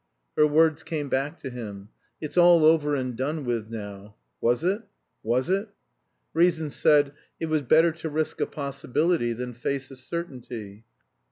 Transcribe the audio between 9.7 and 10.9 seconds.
a certainty.